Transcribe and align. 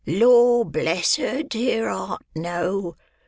"Lor 0.07 0.65
bless 0.65 1.17
her 1.17 1.43
dear 1.43 1.87
heart, 1.87 2.23
no!" 2.35 2.95